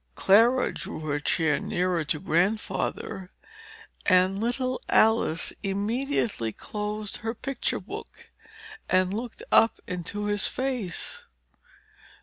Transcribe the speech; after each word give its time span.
Clara 0.15 0.73
drew 0.73 1.01
her 1.01 1.19
chair 1.19 1.59
nearer 1.59 2.03
to 2.05 2.19
Grandfather, 2.19 3.29
and 4.03 4.39
little 4.41 4.81
Alice 4.89 5.53
immediately 5.61 6.51
closed 6.51 7.17
her 7.17 7.35
picture 7.35 7.79
book, 7.79 8.29
and 8.89 9.13
looked 9.13 9.43
up 9.51 9.79
into 9.85 10.25
his 10.25 10.47
face. 10.47 11.21